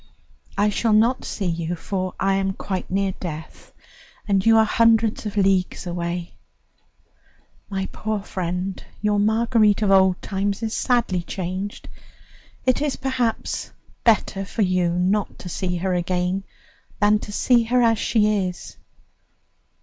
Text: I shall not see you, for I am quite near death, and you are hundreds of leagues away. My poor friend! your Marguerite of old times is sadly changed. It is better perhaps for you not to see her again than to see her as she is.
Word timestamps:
I 0.57 0.69
shall 0.69 0.93
not 0.93 1.25
see 1.25 1.45
you, 1.45 1.75
for 1.75 2.15
I 2.19 2.33
am 2.33 2.53
quite 2.53 2.89
near 2.89 3.11
death, 3.19 3.71
and 4.27 4.43
you 4.43 4.57
are 4.57 4.65
hundreds 4.65 5.27
of 5.27 5.37
leagues 5.37 5.85
away. 5.85 6.33
My 7.69 7.87
poor 7.91 8.23
friend! 8.23 8.83
your 8.99 9.19
Marguerite 9.19 9.83
of 9.83 9.91
old 9.91 10.19
times 10.19 10.63
is 10.63 10.73
sadly 10.75 11.21
changed. 11.21 11.87
It 12.65 12.81
is 12.81 12.95
better 12.95 13.11
perhaps 13.11 13.71
for 14.53 14.63
you 14.63 14.89
not 14.95 15.37
to 15.37 15.49
see 15.49 15.77
her 15.77 15.93
again 15.93 16.45
than 16.99 17.19
to 17.19 17.31
see 17.31 17.65
her 17.65 17.83
as 17.83 17.99
she 17.99 18.47
is. 18.47 18.77